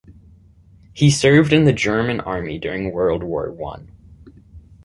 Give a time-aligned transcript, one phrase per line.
[0.93, 3.91] He served in the German Army during World War One.